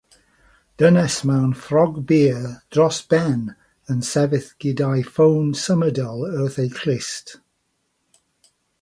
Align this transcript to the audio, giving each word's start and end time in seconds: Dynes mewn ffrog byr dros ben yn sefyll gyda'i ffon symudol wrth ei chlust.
Dynes 0.81 1.17
mewn 1.27 1.51
ffrog 1.65 1.95
byr 2.11 2.41
dros 2.75 2.99
ben 3.11 3.41
yn 3.91 4.01
sefyll 4.11 4.49
gyda'i 4.61 5.07
ffon 5.13 5.55
symudol 5.65 6.27
wrth 6.35 6.61
ei 6.65 6.73
chlust. 6.81 7.35